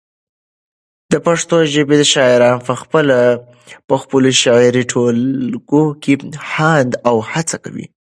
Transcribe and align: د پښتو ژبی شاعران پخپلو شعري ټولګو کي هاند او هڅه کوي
د 1.11 1.13
پښتو 1.25 1.55
ژبی 1.73 1.97
شاعران 2.13 2.57
پخپلو 3.89 4.31
شعري 4.41 4.83
ټولګو 4.91 5.83
کي 6.03 6.13
هاند 6.53 6.91
او 7.09 7.15
هڅه 7.31 7.57
کوي 7.63 7.85